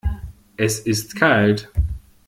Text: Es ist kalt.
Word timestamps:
Es 0.57 0.79
ist 0.87 1.15
kalt. 1.15 1.69